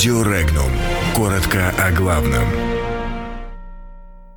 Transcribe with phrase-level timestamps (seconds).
[0.00, 0.70] Радио Регнум.
[1.14, 2.46] Коротко о главном.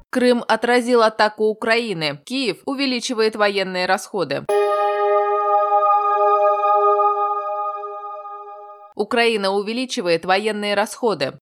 [0.10, 2.20] Крым отразил атаку Украины.
[2.26, 4.46] Киев увеличивает военные расходы.
[8.96, 11.40] Украина увеличивает военные расходы.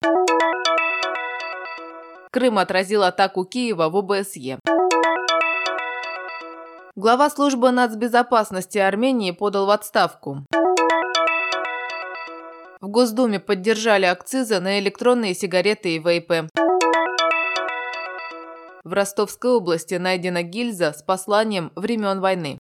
[2.30, 4.60] Крым отразил атаку Киева в ОБСЕ.
[6.96, 10.46] Глава службы нацбезопасности Армении подал в отставку.
[12.82, 16.50] В Госдуме поддержали акцизы на электронные сигареты и вейпы.
[18.84, 22.58] В Ростовской области найдена гильза с посланием времен войны.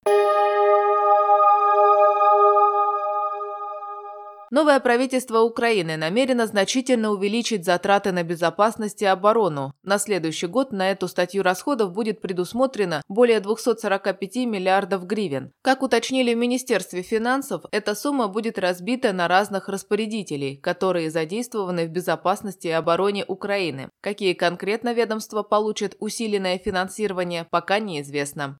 [4.53, 9.73] Новое правительство Украины намерено значительно увеличить затраты на безопасность и оборону.
[9.81, 15.53] На следующий год на эту статью расходов будет предусмотрено более 245 миллиардов гривен.
[15.61, 21.89] Как уточнили в Министерстве финансов, эта сумма будет разбита на разных распорядителей, которые задействованы в
[21.89, 23.89] безопасности и обороне Украины.
[24.01, 28.59] Какие конкретно ведомства получат усиленное финансирование, пока неизвестно.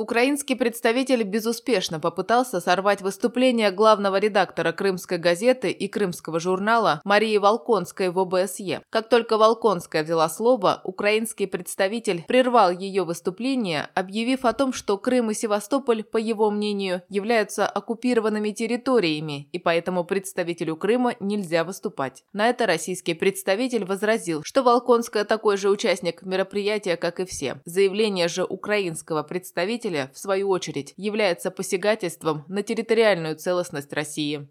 [0.00, 8.08] Украинский представитель безуспешно попытался сорвать выступление главного редактора «Крымской газеты» и «Крымского журнала» Марии Волконской
[8.08, 8.80] в ОБСЕ.
[8.88, 15.32] Как только Волконская взяла слово, украинский представитель прервал ее выступление, объявив о том, что Крым
[15.32, 22.24] и Севастополь, по его мнению, являются оккупированными территориями, и поэтому представителю Крыма нельзя выступать.
[22.32, 27.60] На это российский представитель возразил, что Волконская такой же участник мероприятия, как и все.
[27.66, 34.48] Заявление же украинского представителя в свою очередь, является посягательством на территориальную целостность России.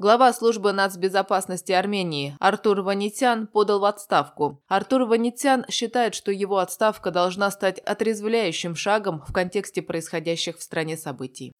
[0.00, 4.62] Глава службы нацбезопасности Армении Артур Ванитян подал в отставку.
[4.68, 10.96] Артур Ванитян считает, что его отставка должна стать отрезвляющим шагом в контексте происходящих в стране
[10.96, 11.52] событий.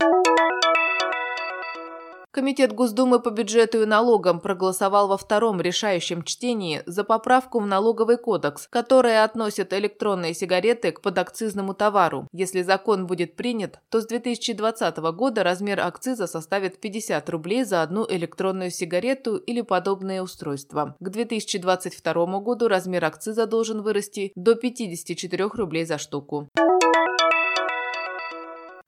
[2.31, 8.19] Комитет Госдумы по бюджету и налогам проголосовал во втором решающем чтении за поправку в налоговый
[8.19, 12.29] кодекс, которая относит электронные сигареты к подакцизному товару.
[12.33, 18.07] Если закон будет принят, то с 2020 года размер акциза составит 50 рублей за одну
[18.07, 20.97] электронную сигарету или подобное устройство.
[21.01, 26.51] К 2022 году размер акциза должен вырасти до 54 рублей за штуку.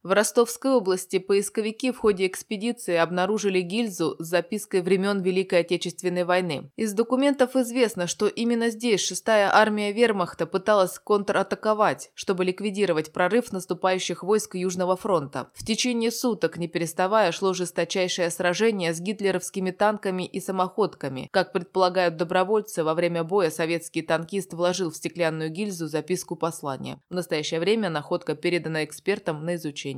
[0.03, 6.71] В Ростовской области поисковики в ходе экспедиции обнаружили гильзу с запиской времен Великой Отечественной войны.
[6.77, 14.23] Из документов известно, что именно здесь шестая армия вермахта пыталась контратаковать, чтобы ликвидировать прорыв наступающих
[14.23, 15.51] войск Южного фронта.
[15.53, 21.29] В течение суток, не переставая, шло жесточайшее сражение с гитлеровскими танками и самоходками.
[21.31, 27.03] Как предполагают добровольцы, во время боя советский танкист вложил в стеклянную гильзу записку послания.
[27.11, 29.90] В настоящее время находка передана экспертам на изучение.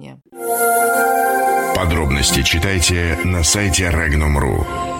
[1.75, 4.92] Подробности читайте на сайте Regnum.ru.